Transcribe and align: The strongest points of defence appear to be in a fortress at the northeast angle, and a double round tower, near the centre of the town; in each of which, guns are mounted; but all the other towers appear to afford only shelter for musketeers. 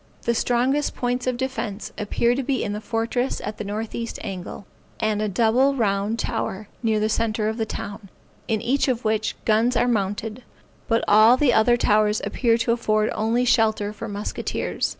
The 0.23 0.33
strongest 0.33 0.95
points 0.95 1.27
of 1.27 1.37
defence 1.37 1.93
appear 1.95 2.33
to 2.33 2.41
be 2.41 2.63
in 2.63 2.75
a 2.75 2.81
fortress 2.81 3.39
at 3.45 3.59
the 3.59 3.63
northeast 3.63 4.17
angle, 4.23 4.65
and 4.99 5.21
a 5.21 5.29
double 5.29 5.75
round 5.75 6.17
tower, 6.17 6.67
near 6.81 6.99
the 6.99 7.07
centre 7.07 7.47
of 7.47 7.57
the 7.57 7.67
town; 7.67 8.09
in 8.47 8.61
each 8.63 8.87
of 8.87 9.05
which, 9.05 9.35
guns 9.45 9.75
are 9.75 9.87
mounted; 9.87 10.41
but 10.87 11.03
all 11.07 11.37
the 11.37 11.53
other 11.53 11.77
towers 11.77 12.19
appear 12.25 12.57
to 12.57 12.71
afford 12.71 13.11
only 13.13 13.45
shelter 13.45 13.93
for 13.93 14.07
musketeers. 14.07 14.89